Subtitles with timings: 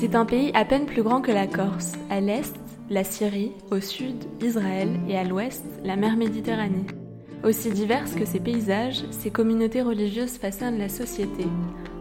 [0.00, 1.92] C'est un pays à peine plus grand que la Corse.
[2.08, 2.56] À l'est,
[2.88, 6.86] la Syrie, au sud, Israël et à l'ouest, la mer Méditerranée.
[7.44, 11.44] Aussi diverses que ces paysages, ces communautés religieuses façonnent la société.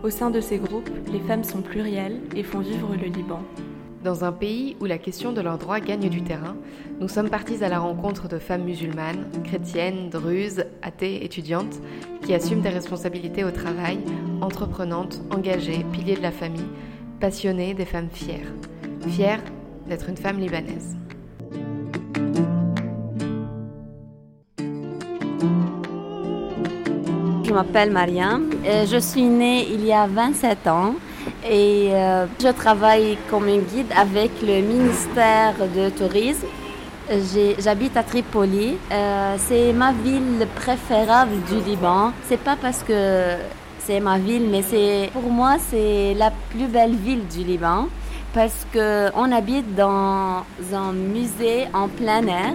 [0.01, 3.42] Au sein de ces groupes, les femmes sont plurielles et font vivre le Liban.
[4.02, 6.56] Dans un pays où la question de leurs droits gagne du terrain,
[7.02, 11.81] nous sommes partis à la rencontre de femmes musulmanes, chrétiennes, druzes, athées, étudiantes,
[12.22, 14.00] qui assument des responsabilités au travail,
[14.40, 16.63] entreprenantes, engagées, piliers de la famille,
[17.20, 18.52] passionnées, des femmes fières.
[19.07, 19.41] Fières
[19.88, 20.95] d'être une femme libanaise.
[27.43, 28.49] Je m'appelle Mariam.
[28.63, 30.95] Je suis née il y a 27 ans
[31.43, 36.45] et euh, je travaille comme guide avec le ministère de Tourisme.
[37.57, 38.77] J'habite à Tripoli.
[38.91, 42.12] Euh, c'est ma ville préférable du Liban.
[42.27, 43.35] C'est pas parce que
[43.89, 47.88] c'est ma ville, mais c'est pour moi c'est la plus belle ville du Liban
[48.35, 52.54] parce que on habite dans un musée en plein air.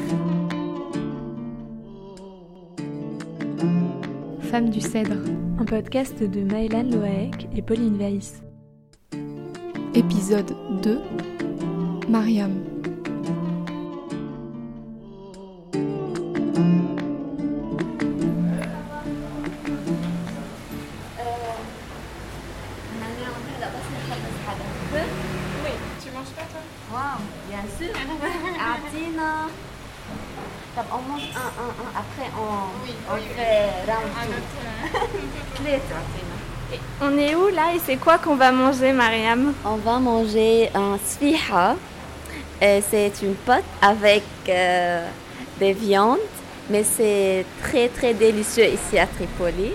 [4.43, 5.23] Femme du Cèdre.
[5.59, 8.41] Un podcast de Maëlan Loaek et Pauline Weiss.
[9.93, 11.01] Épisode 2
[12.09, 12.74] Mariam.
[24.95, 25.71] Oui,
[26.03, 26.63] tu manges pas toi?
[26.93, 27.95] Wow, bien sûr.
[28.75, 29.49] Atina.
[30.77, 31.91] On mange un, un, un.
[32.03, 34.33] Après, on, Oui, on oui, fait round Un two.
[34.33, 35.07] autre.
[35.57, 36.81] Clé, Atina.
[37.03, 39.53] On est où là et c'est quoi qu'on va manger, Mariam?
[39.65, 41.77] On va manger un sfiha.
[42.61, 45.07] C'est une pâte avec euh,
[45.59, 46.19] des viandes,
[46.71, 49.73] mais c'est très très délicieux ici à Tripoli.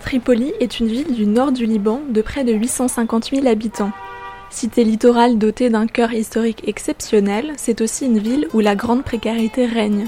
[0.00, 3.92] Tripoli est une ville du nord du Liban de près de 850 000 habitants.
[4.50, 9.66] Cité littorale dotée d'un cœur historique exceptionnel, c'est aussi une ville où la grande précarité
[9.66, 10.06] règne.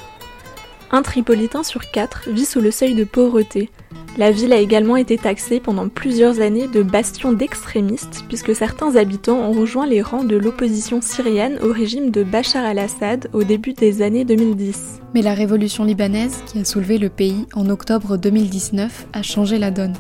[0.91, 3.71] Un Tripolitain sur quatre vit sous le seuil de pauvreté.
[4.19, 9.39] La ville a également été taxée pendant plusieurs années de bastion d'extrémistes puisque certains habitants
[9.39, 14.03] ont rejoint les rangs de l'opposition syrienne au régime de Bachar al-Assad au début des
[14.03, 15.01] années 2010.
[15.15, 19.71] Mais la révolution libanaise, qui a soulevé le pays en octobre 2019, a changé la
[19.71, 19.95] donne.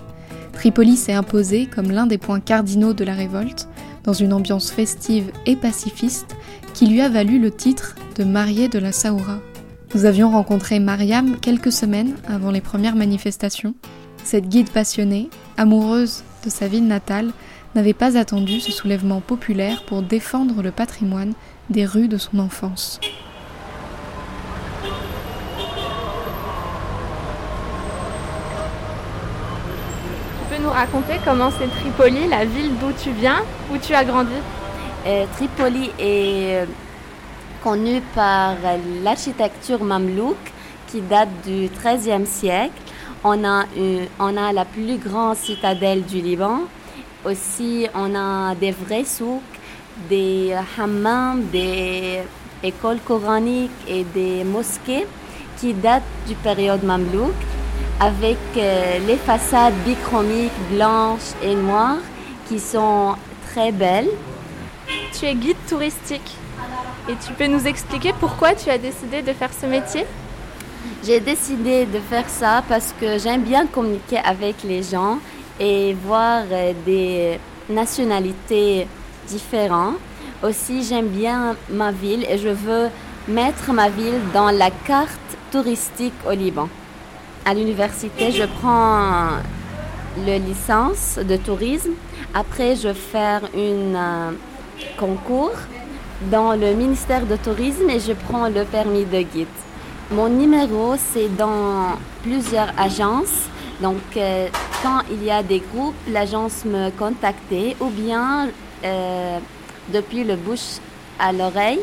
[0.53, 3.67] Tripoli s'est imposée comme l'un des points cardinaux de la révolte,
[4.05, 6.37] dans une ambiance festive et pacifiste
[6.75, 9.39] qui lui a valu le titre de mariée de la Saoura.
[9.94, 13.75] Nous avions rencontré Mariam quelques semaines avant les premières manifestations.
[14.25, 17.33] Cette guide passionnée, amoureuse de sa ville natale,
[17.75, 21.33] n'avait pas attendu ce soulèvement populaire pour défendre le patrimoine
[21.71, 23.00] des rues de son enfance.
[23.03, 23.09] Tu
[30.50, 34.32] peux nous raconter comment c'est Tripoli, la ville d'où tu viens, où tu as grandi?
[35.06, 36.66] Euh, Tripoli est euh,
[37.65, 38.55] connue par
[39.03, 40.37] l'architecture mamelouk
[40.88, 42.81] qui date du XIIIe siècle.
[43.25, 46.60] On a, une- on a la plus grande citadelle du Liban.
[47.25, 49.43] Aussi, on a des vrais souks,
[50.09, 52.22] des hammams, des
[52.65, 55.06] écoles coraniques et des mosquées
[55.59, 57.34] qui datent du période mamelouk
[58.00, 61.99] avec euh, les façades bichromiques blanches et noires
[62.49, 63.15] qui sont
[63.53, 64.09] très belles.
[65.16, 66.37] Tu es guide touristique.
[67.09, 70.05] Et tu peux nous expliquer pourquoi tu as décidé de faire ce métier?
[71.04, 75.19] J'ai décidé de faire ça parce que j'aime bien communiquer avec les gens
[75.59, 77.38] et voir euh, des
[77.69, 78.87] nationalités
[79.28, 79.97] différentes.
[80.43, 82.88] Aussi, j'aime bien ma ville et je veux
[83.28, 86.69] mettre ma ville dans la carte touristique au Liban.
[87.44, 89.28] À l'université, je prends
[90.19, 91.93] le licence de tourisme.
[92.34, 94.31] Après, je faire une euh,
[94.99, 95.56] concours
[96.31, 99.49] dans le ministère de tourisme et je prends le permis de guide.
[100.15, 103.49] Mon numéro, c'est dans plusieurs agences.
[103.81, 104.49] Donc, euh,
[104.82, 108.49] quand il y a des groupes, l'agence me contactait ou bien
[108.85, 109.38] euh,
[109.88, 110.81] depuis le bouche
[111.19, 111.81] à l'oreille.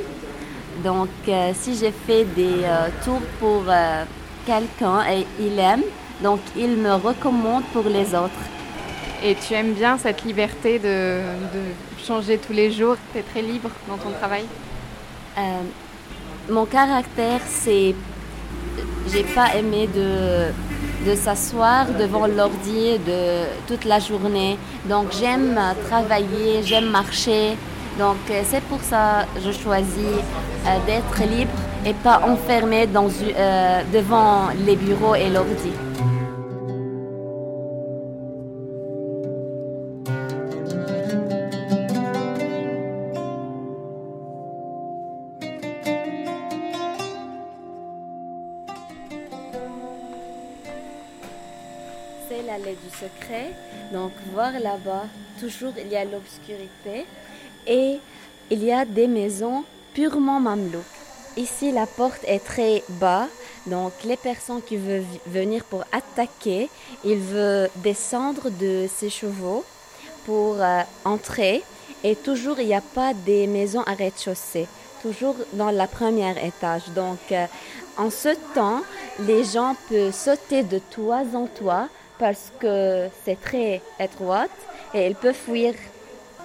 [0.84, 2.68] Donc, euh, si j'ai fait des
[3.04, 3.64] tours pour
[4.46, 5.82] quelqu'un et il aime,
[6.22, 8.44] donc il me recommande pour les autres.
[9.24, 11.22] Et tu aimes bien cette liberté de,
[11.56, 11.64] de
[12.06, 12.96] changer tous les jours?
[13.12, 14.46] Tu es très libre dans ton travail?
[16.48, 17.96] Mon caractère, c'est.
[19.12, 24.58] J'ai pas aimé de, de s'asseoir devant l'ordi de toute la journée.
[24.86, 27.58] Donc j'aime travailler, j'aime marcher.
[27.98, 30.16] Donc euh, c'est pour ça que je choisis
[30.66, 31.52] euh, d'être libre
[31.86, 35.72] et pas enfermé euh, devant les bureaux et l'ordi.
[54.10, 55.04] Donc voir là-bas,
[55.40, 57.06] toujours il y a l'obscurité
[57.68, 58.00] et
[58.50, 59.64] il y a des maisons
[59.94, 60.84] purement mamelouques.
[61.38, 63.28] Ici, la porte est très bas,
[63.68, 66.72] donc les personnes qui veulent venir pour attaquer,
[67.06, 69.64] ils veulent descendre de ces chevaux
[70.26, 71.62] pour euh, entrer.
[72.04, 74.68] Et toujours, il n'y a pas des maisons à rez-de-chaussée,
[75.04, 76.90] toujours dans la première étage.
[76.96, 77.46] Donc, euh,
[77.96, 78.82] en ce temps,
[79.20, 84.52] les gens peuvent sauter de toit en toit parce que c'est très étroite
[84.94, 85.74] et ils peuvent fuir.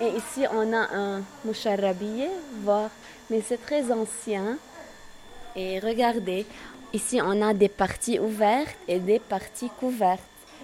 [0.01, 2.29] Et ici, on a un moucharabiye,
[2.63, 2.91] voir,
[3.29, 4.57] mais c'est très ancien.
[5.55, 6.47] Et regardez,
[6.93, 10.23] ici, on a des parties ouvertes et des parties couvertes.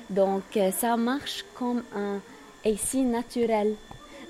[0.09, 2.21] Donc, euh, ça marche comme un
[2.65, 3.75] AC naturel.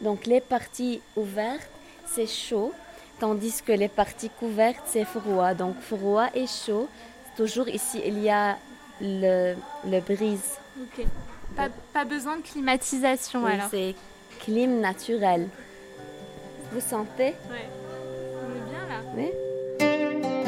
[0.03, 1.71] Donc, les parties ouvertes,
[2.07, 2.73] c'est chaud,
[3.19, 5.55] tandis que les parties couvertes, c'est froid.
[5.55, 6.89] Donc, froid et chaud,
[7.37, 8.59] toujours ici, il y a
[9.01, 9.55] le,
[9.87, 10.60] le brise.
[10.81, 11.05] Ok.
[11.57, 13.67] Pas, pas besoin de climatisation Oui, alors.
[13.71, 13.95] c'est
[14.41, 15.49] clim naturel.
[16.73, 17.35] Vous sentez?
[17.51, 17.69] Ouais.
[18.45, 19.01] On est bien là.
[19.17, 20.41] Oui.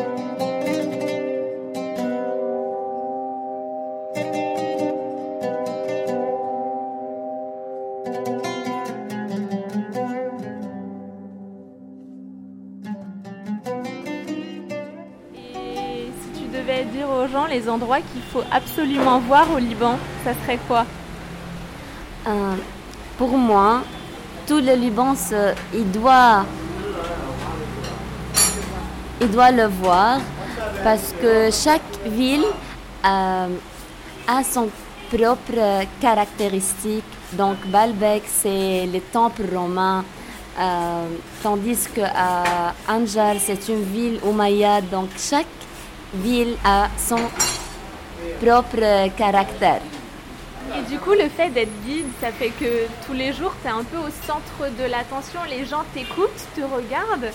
[15.34, 19.99] Et si tu devais dire aux gens les endroits qu'il faut absolument voir au Liban,
[20.25, 20.85] ça serait quoi
[22.27, 22.55] Euh,
[23.19, 23.83] pour moi,
[24.47, 25.15] tout le Liban,
[25.75, 26.45] il doit,
[29.21, 30.19] il doit le voir
[30.85, 32.45] parce que chaque ville
[33.05, 33.49] euh,
[34.29, 34.69] a son
[35.11, 37.05] propre caractéristique.
[37.33, 40.05] Donc Baalbek, c'est le temple romain,
[40.61, 41.07] euh,
[41.43, 42.03] tandis que
[42.89, 44.89] Anjar, c'est une ville umayyade.
[44.91, 45.47] Donc chaque
[46.15, 47.23] ville a son
[48.41, 49.81] propre caractère.
[50.79, 53.70] Et du coup, le fait d'être guide, ça fait que tous les jours, tu es
[53.70, 57.32] un peu au centre de l'attention, les gens t'écoutent, te regardent.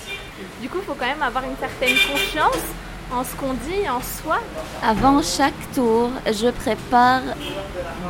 [0.62, 2.64] Du coup, il faut quand même avoir une certaine confiance
[3.12, 4.40] en ce qu'on dit, en soi.
[4.84, 7.22] Avant chaque tour, je prépare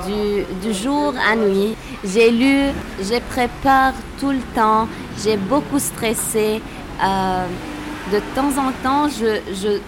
[0.05, 1.75] du, jour à nuit.
[2.03, 4.87] J'ai lu, je prépare tout le temps.
[5.23, 6.61] J'ai beaucoup stressé.
[7.03, 7.45] Euh,
[8.11, 9.79] de temps en temps, je, je,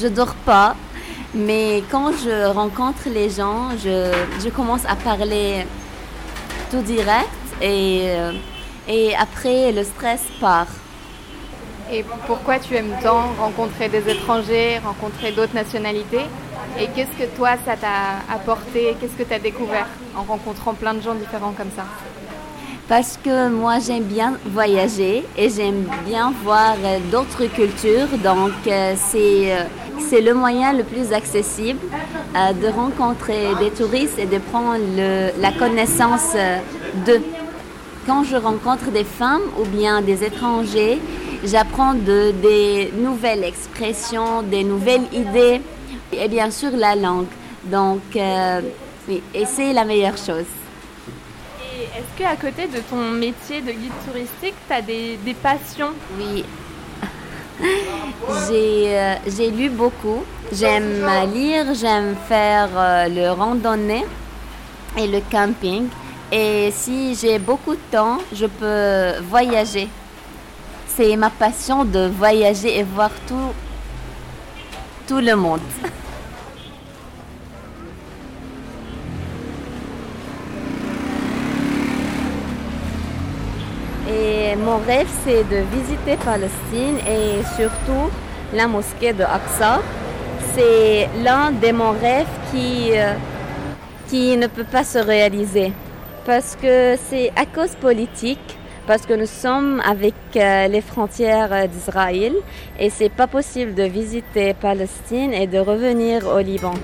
[0.00, 0.74] je dors pas.
[1.34, 4.12] Mais quand je rencontre les gens, je,
[4.42, 5.64] je commence à parler
[6.70, 7.28] tout direct
[7.62, 8.32] et, euh,
[8.88, 10.66] et après le stress part.
[11.92, 16.24] Et pourquoi tu aimes tant rencontrer des étrangers, rencontrer d'autres nationalités?
[16.78, 18.96] Et qu'est-ce que toi, ça t'a apporté?
[19.00, 19.86] Qu'est-ce que tu as découvert
[20.16, 21.84] en rencontrant plein de gens différents comme ça?
[22.88, 28.08] Parce que moi j'aime bien voyager et j'aime bien voir euh, d'autres cultures.
[28.22, 29.52] Donc euh, c'est
[30.00, 31.78] c'est le moyen le plus accessible
[32.36, 36.58] euh, de rencontrer des touristes et de prendre le- la connaissance euh,
[37.06, 37.22] d'eux.
[38.06, 40.98] Quand je rencontre des femmes ou bien des étrangers,
[41.44, 45.60] j'apprends de, des nouvelles expressions, des nouvelles idées
[46.12, 47.26] et bien sûr la langue.
[47.64, 48.60] Donc euh,
[49.08, 50.46] oui, et c'est la meilleure chose.
[51.62, 55.90] Et est-ce qu'à côté de ton métier de guide touristique, tu as des, des passions?
[56.18, 56.44] Oui.
[58.48, 60.24] J'ai euh, j'ai lu beaucoup.
[60.52, 64.04] J'aime lire, j'aime faire euh, le randonnée
[64.96, 65.88] et le camping.
[66.32, 69.88] Et si j'ai beaucoup de temps, je peux voyager.
[70.86, 73.52] C'est ma passion de voyager et voir tout,
[75.06, 75.60] tout le monde.
[84.60, 88.10] mon rêve, c'est de visiter Palestine et surtout
[88.54, 89.80] la mosquée de Aqsa.
[90.54, 93.14] C'est l'un de mon rêves qui, euh,
[94.12, 95.72] ne peut pas se réaliser.
[96.26, 101.66] Parce que c'est à cause politique, parce que nous sommes avec euh, les frontières euh,
[101.66, 102.34] d'Israël
[102.78, 106.74] et c'est pas possible de visiter Palestine et de revenir au Liban.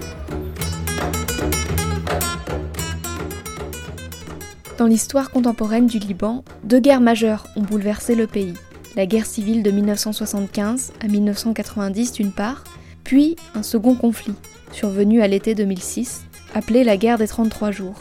[4.79, 8.53] Dans l'histoire contemporaine du Liban, deux guerres majeures ont bouleversé le pays.
[8.95, 12.63] La guerre civile de 1975 à 1990 d'une part,
[13.03, 14.35] puis un second conflit,
[14.73, 17.99] survenu à l'été 2006, appelé la guerre des 33 jours.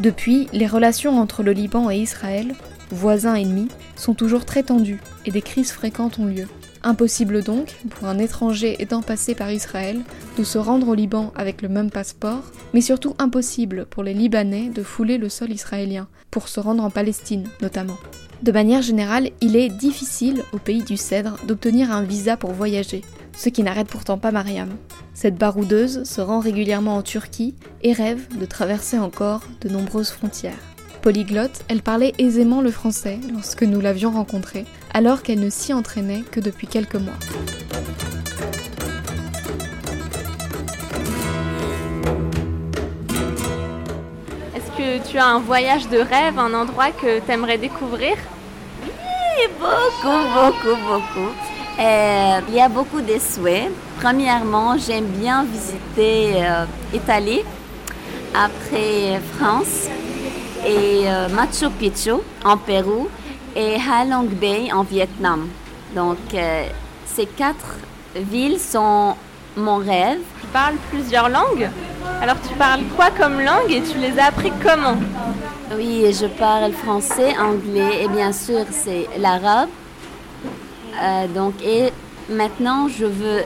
[0.00, 2.54] Depuis, les relations entre le Liban et Israël,
[2.90, 6.48] voisins ennemis, sont toujours très tendues et des crises fréquentes ont lieu.
[6.86, 10.02] Impossible donc, pour un étranger étant passé par Israël,
[10.38, 14.68] de se rendre au Liban avec le même passeport, mais surtout impossible pour les Libanais
[14.68, 17.96] de fouler le sol israélien, pour se rendre en Palestine notamment.
[18.44, 23.02] De manière générale, il est difficile au pays du Cèdre d'obtenir un visa pour voyager,
[23.36, 24.70] ce qui n'arrête pourtant pas Mariam.
[25.12, 30.75] Cette baroudeuse se rend régulièrement en Turquie et rêve de traverser encore de nombreuses frontières.
[31.06, 36.22] Polyglotte, elle parlait aisément le français lorsque nous l'avions rencontrée, alors qu'elle ne s'y entraînait
[36.32, 37.14] que depuis quelques mois.
[44.56, 48.16] Est-ce que tu as un voyage de rêve, un endroit que tu aimerais découvrir?
[48.82, 51.30] Oui, beaucoup, beaucoup, beaucoup.
[51.78, 53.70] Euh, il y a beaucoup de souhaits.
[54.00, 57.42] Premièrement, j'aime bien visiter euh, Italie,
[58.34, 59.88] après France
[60.66, 62.12] et euh, Machu Picchu
[62.44, 63.08] en Pérou
[63.54, 65.48] et Halong Bay en Vietnam.
[65.94, 66.18] Donc,
[67.06, 67.78] ces quatre
[68.14, 69.14] villes sont
[69.56, 70.18] mon rêve.
[70.40, 71.70] Tu parles plusieurs langues
[72.20, 74.96] Alors, tu parles quoi comme langue et tu les as appris comment?
[75.74, 79.70] Oui, je parle français, anglais et bien sûr, c'est l'arabe.
[81.34, 81.92] donc, et
[82.28, 83.44] maintenant, je veux,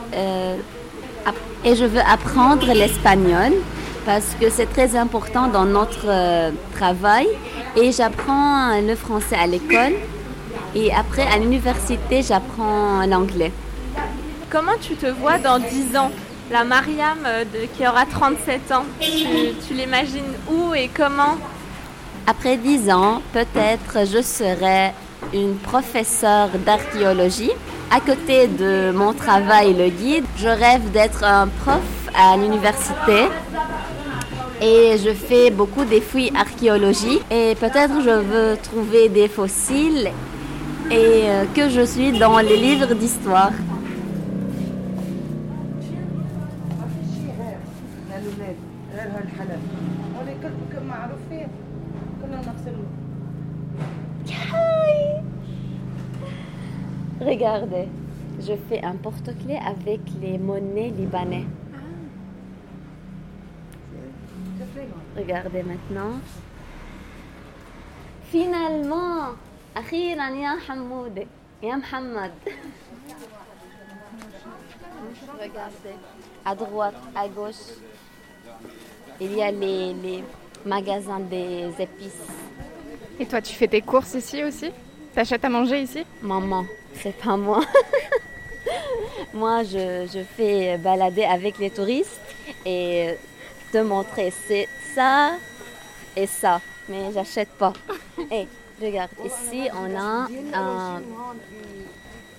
[1.64, 3.52] et je veux apprendre l'espagnol
[4.04, 6.06] parce que c'est très important dans notre
[6.74, 7.28] travail.
[7.76, 9.94] Et j'apprends le français à l'école.
[10.74, 13.52] Et après, à l'université, j'apprends l'anglais.
[14.50, 16.10] Comment tu te vois dans 10 ans?
[16.50, 17.18] La Mariam
[17.76, 19.08] qui aura 37 ans, tu,
[19.66, 21.36] tu l'imagines où et comment?
[22.26, 24.92] Après 10 ans, peut-être je serai
[25.32, 27.52] une professeure d'archéologie.
[27.92, 31.80] À côté de mon travail, le guide, je rêve d'être un prof
[32.14, 33.28] à l'université
[34.60, 40.10] et je fais beaucoup des fouilles archéologiques et peut-être je veux trouver des fossiles
[40.90, 41.22] et
[41.54, 43.52] que je suis dans les livres d'histoire.
[57.20, 57.86] Regardez,
[58.40, 61.44] je fais un porte-clés avec les monnaies libanais.
[65.19, 66.19] Regardez maintenant.
[68.31, 69.35] Finalement,
[69.77, 71.27] أخيرا يا حمودة
[71.63, 72.31] يا محمد.
[75.39, 75.95] Regardez,
[76.45, 77.75] à droite, à gauche,
[79.19, 80.23] il y a les, les
[80.65, 82.27] magasins des épices.
[83.19, 84.71] Et toi, tu fais tes courses ici aussi
[85.13, 87.61] T'achètes à manger ici Maman, c'est pas moi.
[89.33, 92.19] moi, je, je, fais balader avec les touristes
[92.65, 93.15] et
[93.72, 95.32] te montrer c'est ça
[96.16, 96.60] et ça.
[96.88, 97.72] Mais j'achète pas.
[98.30, 98.46] Et
[98.82, 101.02] regarde, ici, on a un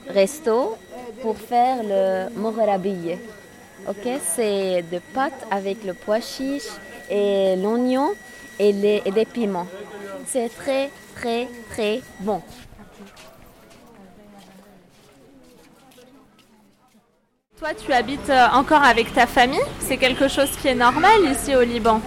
[0.07, 0.77] resto
[1.21, 3.17] pour faire le morabille.
[3.87, 6.69] Ok, c'est de pâtes avec le pois chiche
[7.09, 8.13] et l'oignon
[8.59, 9.67] et, les, et des piments.
[10.27, 12.41] C'est très, très, très bon.
[17.61, 19.61] Toi, tu habites encore avec ta famille?
[19.77, 22.01] C'est quelque chose qui est normal ici au Liban?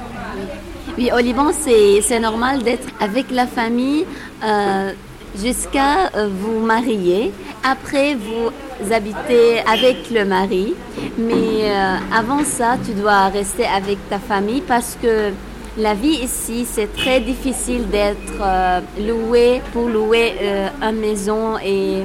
[0.99, 4.05] Oui, au Liban, c'est normal d'être avec la famille
[4.43, 4.91] euh,
[5.37, 7.31] jusqu'à vous marier.
[7.63, 8.51] Après, vous
[8.93, 10.75] habitez avec le mari.
[11.19, 15.31] Mais euh, avant ça, tu dois rester avec ta famille parce que
[15.79, 22.03] la vie ici, c'est très difficile d'être euh, loué pour louer euh, une maison et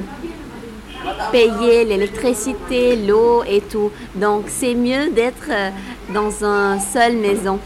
[1.32, 3.90] payer l'électricité, l'eau et tout.
[4.14, 5.70] Donc c'est mieux d'être euh,
[6.12, 7.58] dans une seule maison.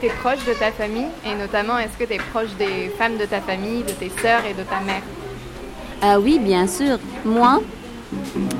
[0.00, 1.08] Tu es proche de ta famille?
[1.26, 4.42] Et notamment est-ce que tu es proche des femmes de ta famille, de tes sœurs
[4.50, 5.02] et de ta mère?
[6.04, 6.98] Euh, Oui, bien sûr.
[7.24, 7.60] Moi,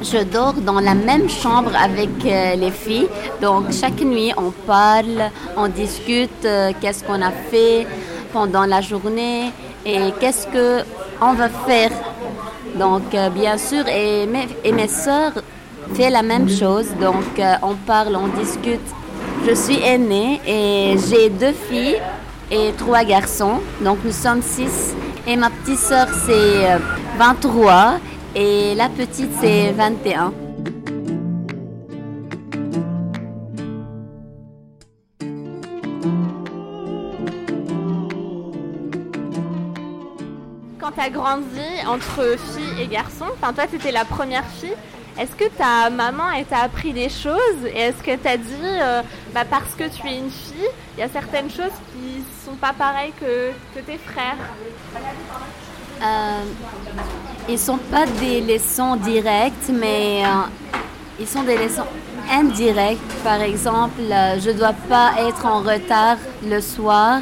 [0.03, 3.09] je dors dans la même chambre avec euh, les filles.
[3.41, 7.87] Donc chaque nuit, on parle, on discute euh, qu'est-ce qu'on a fait
[8.33, 9.51] pendant la journée
[9.85, 10.85] et qu'est-ce que
[11.21, 11.91] on va faire.
[12.81, 15.35] Donc euh, bien sûr, et mes, et mes soeurs
[15.95, 16.87] font la même chose.
[16.99, 18.81] Donc euh, on parle, on discute.
[19.47, 22.01] Je suis aînée et j'ai deux filles
[22.51, 23.61] et trois garçons.
[23.85, 24.95] Donc nous sommes six.
[25.27, 26.79] Et ma petite sœur, c'est
[27.19, 27.99] 23
[28.35, 30.33] et la petite, c'est 21.
[40.91, 44.75] Quand tu as grandi entre filles et garçons, enfin toi tu étais la première fille,
[45.19, 49.03] est-ce que ta maman t'a appris des choses et est-ce que tu as dit euh,
[49.33, 52.73] bah, parce que tu es une fille, il y a certaines choses qui sont pas
[52.73, 54.37] pareilles que, que tes frères?
[56.03, 56.43] Euh,
[57.49, 60.29] Ils sont pas des leçons directes, mais euh,
[61.21, 61.87] ils sont des leçons
[62.31, 63.13] indirectes.
[63.23, 67.21] Par exemple, euh, je dois pas être en retard le soir.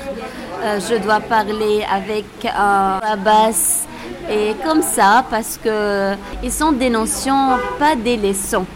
[0.61, 3.87] Euh, je dois parler avec un basse
[4.29, 8.67] et comme ça parce que ils sont des notions, pas des leçons.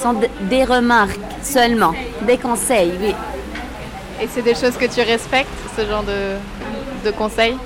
[0.00, 1.92] sont des remarques seulement,
[2.22, 3.14] des conseils, oui.
[4.22, 6.36] Et c'est des choses que tu respectes, ce genre de,
[7.04, 7.56] de conseils?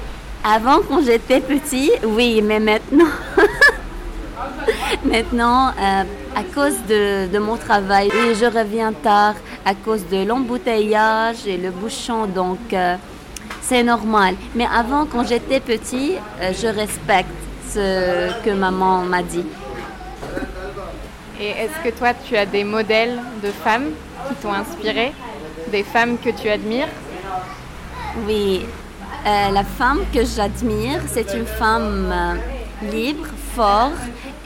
[0.43, 3.12] Avant, quand j'étais petit, oui, mais maintenant,
[5.05, 6.02] maintenant, euh,
[6.35, 9.35] à cause de, mon travail, je reviens tard
[9.67, 12.97] à cause de l'embouteillage et le bouchon, donc euh,
[13.62, 14.35] c'est normal.
[14.55, 17.29] Mais avant, quand j'étais petit, euh, je respecte
[17.73, 19.45] ce que maman m'a dit.
[21.40, 23.90] Et est-ce que toi, tu as des modèles de femmes
[24.29, 25.12] qui t'ont inspiré
[25.73, 26.88] Des femmes que tu admires?
[28.26, 28.67] Oui,
[29.26, 33.93] euh, la femme que j'admire, c'est une femme euh, libre, forte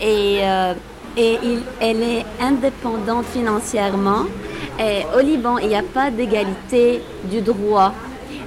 [0.01, 0.75] et, euh,
[1.17, 1.39] et
[1.81, 4.25] elle est indépendante financièrement.
[4.79, 7.93] Et au Liban, il n'y a pas d'égalité du droit.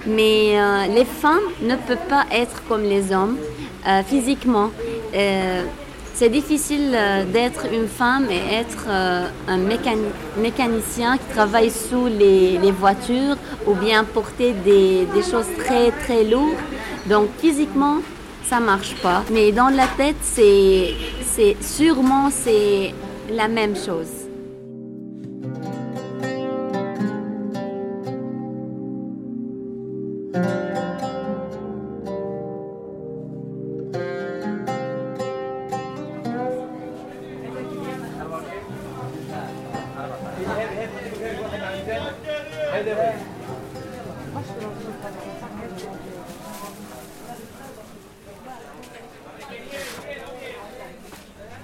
[0.07, 0.55] Mais
[0.95, 3.37] les femmes ne peuvent pas être comme les hommes
[4.05, 4.71] physiquement.
[6.19, 9.57] C'est difficile euh, d'être une femme et être euh, un
[10.41, 13.37] mécanicien qui travaille sous les, voitures
[13.67, 16.57] ou bien porter des, des, choses très très lourdes.
[17.05, 17.97] Donc physiquement,
[18.49, 19.23] ça marche pas.
[19.31, 20.95] Mais dans la tête, c'est
[21.61, 22.95] sûrement c'est
[23.31, 24.16] la même chose.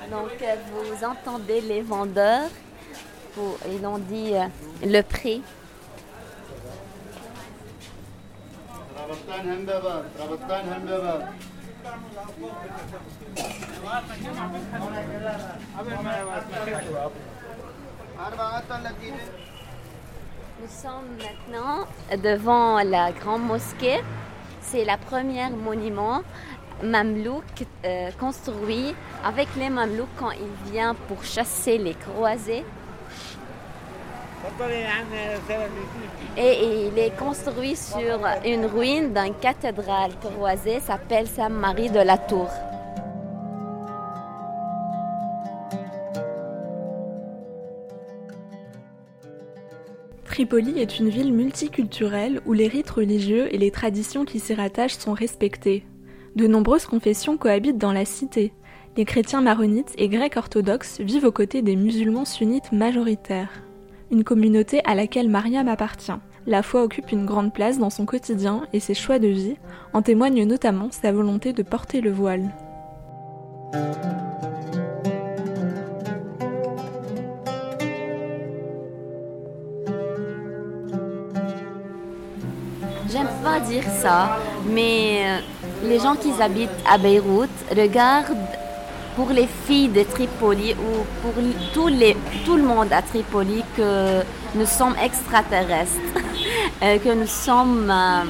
[0.10, 0.32] Donc,
[0.72, 2.50] vous entendez les vendeurs,
[3.38, 4.48] ils ont dit euh,
[4.84, 5.44] le prix.
[20.62, 21.88] Nous sommes maintenant
[22.24, 24.02] devant la grande mosquée.
[24.62, 26.22] C'est la première monument
[26.84, 27.44] mamelouk
[27.86, 28.94] euh, construit
[29.26, 32.64] avec les mamelouks quand ils viennent pour chasser les croisés.
[36.38, 42.50] Et il est construit sur une ruine d'une cathédrale croisée, s'appelle Sainte-Marie de la Tour.
[50.34, 54.98] Tripoli est une ville multiculturelle où les rites religieux et les traditions qui s'y rattachent
[54.98, 55.86] sont respectés.
[56.36, 58.52] De nombreuses confessions cohabitent dans la cité.
[58.98, 63.62] Les chrétiens maronites et grecs orthodoxes vivent aux côtés des musulmans sunnites majoritaires.
[64.10, 66.12] Une communauté à laquelle Mariam appartient.
[66.48, 69.58] La foi occupe une grande place dans son quotidien et ses choix de vie,
[69.94, 72.50] en témoigne notamment sa volonté de porter le voile.
[83.12, 85.40] J'aime pas dire ça, mais euh,
[85.84, 88.38] les gens qui habitent à Beyrouth regardent
[89.16, 91.34] pour les filles de Tripoli ou pour
[91.74, 94.22] tout, le monde à Tripoli que
[94.56, 96.00] nous sommes extraterrestres,
[96.84, 98.24] euh, que nous sommes euh,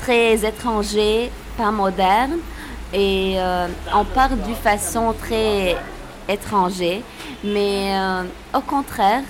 [0.00, 2.38] très étrangers, pas modernes,
[2.94, 3.36] et
[3.94, 5.76] on parle d'une façon très
[6.28, 7.00] étrangère.
[7.42, 7.94] Mais
[8.54, 9.22] au contraire,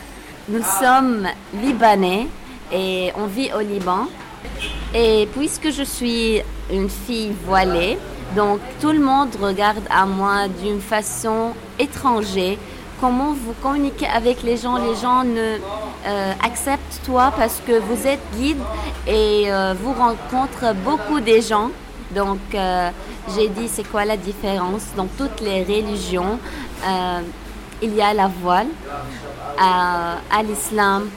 [0.49, 1.29] nous sommes
[1.63, 2.27] libanais
[2.73, 4.09] et on vit au Liban.
[4.95, 7.99] Et puisque je suis une fille voilée,
[8.37, 12.57] donc tout le monde regarde à moi d'une façon étrangère.
[13.01, 14.77] Comment vous communiquez avec les gens?
[14.77, 15.57] Les gens ne
[16.07, 18.61] euh, acceptent toi parce que vous êtes guide
[19.07, 21.71] et euh, vous rencontrez beaucoup de gens.
[22.15, 22.91] Donc euh,
[23.35, 26.39] j'ai dit c'est quoi la différence dans toutes les religions?
[27.81, 28.69] Il y a la voile
[29.59, 31.09] à l'islam,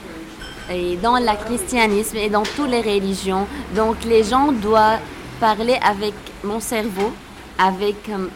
[0.71, 3.47] et dans le christianisme et dans toutes les religions.
[3.75, 4.99] Donc les gens doivent
[5.39, 7.11] parler avec mon cerveau,
[7.57, 8.27] avec, euh,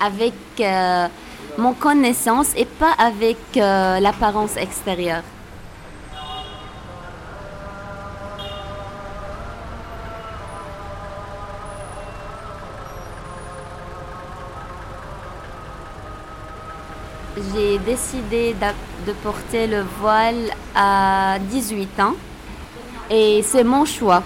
[0.00, 1.08] avec euh,
[1.58, 5.22] mon connaissance et pas avec euh, l'apparence extérieure.
[17.52, 18.54] J'ai décidé
[19.06, 22.14] de porter le voile à 18 ans
[23.10, 24.22] et c'est mon choix.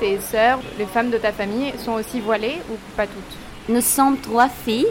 [0.00, 3.36] Tes sœurs, les femmes de ta famille sont aussi voilées ou pas toutes?
[3.68, 4.86] Nous sommes trois filles,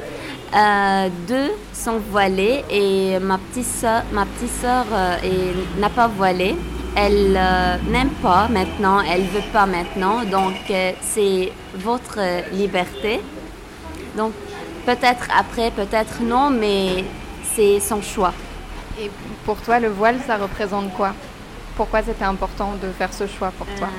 [0.56, 6.56] euh, deux sont voilées et ma petite soeur, ma petite soeur euh, n'a pas voilé.
[6.96, 10.56] Elle euh, n'aime pas maintenant, elle veut pas maintenant, donc
[11.02, 12.20] c'est votre
[12.54, 13.22] liberté.
[14.16, 14.34] Donc
[14.86, 17.04] peut-être après, peut-être non, mais
[17.58, 18.34] c'est son choix.
[19.02, 19.10] Et
[19.46, 21.12] pour toi, le voile, ça représente quoi?
[21.76, 23.90] Pourquoi c'était important de faire ce choix pour toi?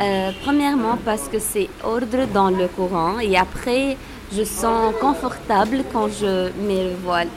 [0.00, 3.96] Euh, Premièrement, parce que c'est ordre dans le courant et après,
[4.36, 7.28] je sens confortable quand je mets le voile.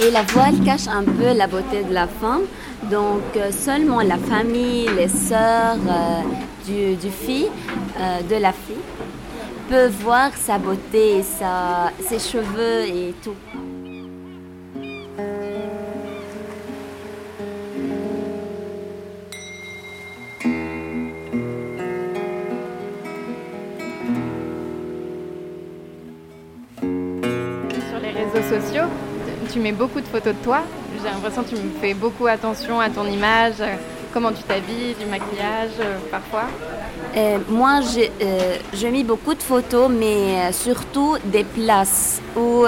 [0.00, 2.44] Et la voile cache un peu la beauté de la femme,
[2.90, 6.20] donc euh, seulement la famille, les sœurs euh,
[6.66, 7.50] du, du fille,
[8.30, 8.84] de la fille,
[9.70, 13.36] peuvent voir sa beauté, sa, ses cheveux et tout.
[29.56, 30.60] Tu mets beaucoup de photos de toi.
[31.02, 33.54] J'ai l'impression que tu me fais beaucoup attention à ton image,
[34.12, 36.44] comment tu t'habilles, du maquillage euh, parfois.
[37.16, 42.66] Euh, moi, euh, je mis beaucoup de photos, mais surtout des places où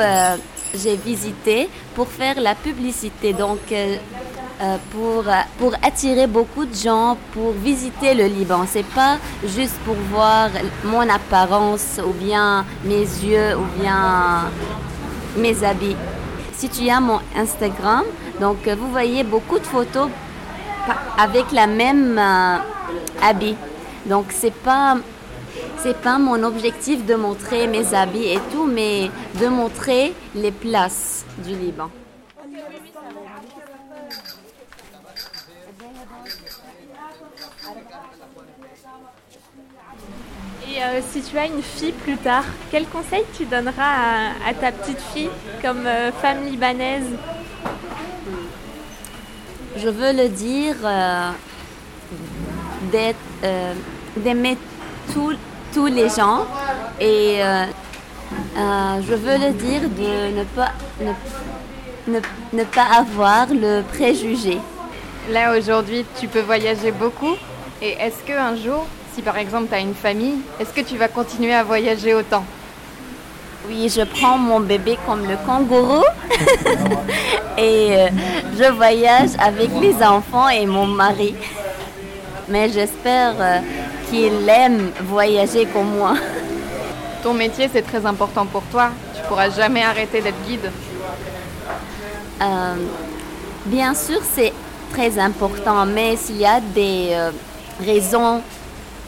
[0.74, 3.34] j'ai visité pour faire la publicité.
[3.34, 3.60] Donc,
[4.90, 5.24] pour,
[5.58, 8.64] pour attirer beaucoup de gens pour visiter le Liban.
[8.66, 10.48] C'est pas juste pour voir
[10.84, 14.50] mon apparence ou bien mes yeux ou bien
[15.36, 15.96] mes habits.
[16.58, 18.02] Si tu as mon Instagram,
[18.40, 20.08] donc euh, vous voyez beaucoup de photos
[21.16, 22.56] avec la même euh,
[23.22, 23.54] habit.
[24.06, 24.96] Donc c'est pas
[25.78, 29.08] c'est pas mon objectif de montrer mes habits et tout, mais
[29.40, 31.90] de montrer les places du Liban.
[40.80, 45.00] Euh, si tu as une fille plus tard, quel conseil tu donneras à, ta petite
[45.12, 47.08] fille comme euh, femme libanaise?
[49.76, 51.32] Je veux le dire euh,
[54.16, 54.56] d'aimer
[55.12, 56.46] tous les gens
[57.00, 57.40] et
[58.56, 60.72] je veux le dire de ne pas,
[62.06, 62.20] ne,
[62.52, 64.58] ne pas avoir le préjugé.
[65.30, 67.34] Là aujourd'hui, tu peux voyager beaucoup
[67.82, 68.86] et est-ce qu'un jour
[69.18, 72.44] si par exemple tu as une famille, est-ce que tu vas continuer à voyager autant?
[73.66, 76.04] Oui, je prends mon bébé comme le kangourou
[77.58, 78.08] et euh,
[78.56, 81.34] je voyage avec les enfants et mon mari.
[82.48, 83.58] Mais j'espère euh,
[84.08, 86.14] qu'il aime voyager comme moi.
[87.24, 88.90] Ton métier, c'est très important pour toi.
[89.16, 90.70] Tu pourras jamais arrêter d'être guide.
[92.40, 92.74] Euh,
[93.66, 94.52] bien sûr, c'est
[94.92, 97.16] très important, mais s'il y a des
[97.84, 98.42] raisons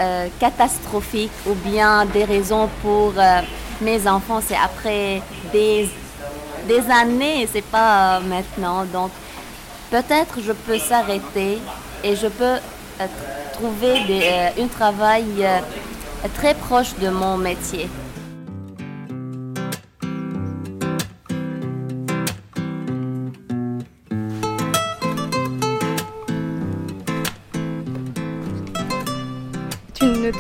[0.01, 3.41] euh, catastrophique ou bien des raisons pour euh,
[3.83, 5.21] mes enfants, c'est après
[5.53, 5.91] des,
[6.67, 8.85] des années, c'est pas euh, maintenant.
[8.85, 9.11] Donc
[9.91, 11.59] peut-être je peux s'arrêter
[12.03, 12.57] et je peux
[13.53, 15.47] trouver un travail
[16.35, 17.89] très proche de mon métier.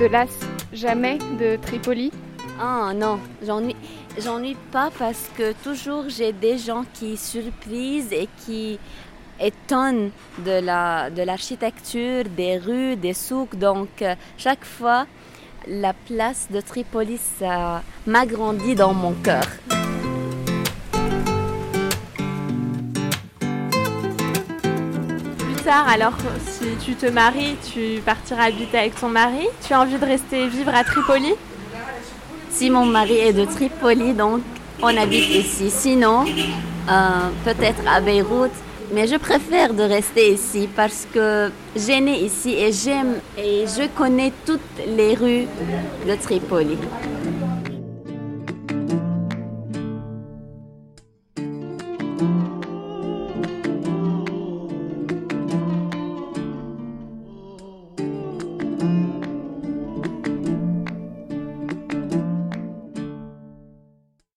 [0.00, 0.40] Te lasses
[0.72, 2.10] jamais de Tripoli?
[2.58, 3.76] Ah non, j'ennuie,
[4.18, 8.78] j'ennuie pas parce que toujours j'ai des gens qui surprisent et qui
[9.38, 13.56] étonnent de, la, de l'architecture, des rues, des souks.
[13.56, 15.04] Donc euh, chaque fois,
[15.68, 19.44] la place de Tripoli, ça m'agrandit dans mon cœur.
[25.68, 26.12] Alors
[26.46, 30.48] si tu te maries, tu partiras habiter avec ton mari Tu as envie de rester
[30.48, 31.34] vivre à Tripoli?
[32.50, 34.42] Si mon mari est de Tripoli, donc
[34.82, 35.70] on habite ici.
[35.70, 36.24] Sinon,
[36.88, 36.92] euh,
[37.44, 38.50] peut-être à Beyrouth.
[38.92, 43.86] Mais je préfère de rester ici parce que j'ai né ici et j'aime et je
[43.96, 45.46] connais toutes les rues
[46.08, 46.76] de Tripoli.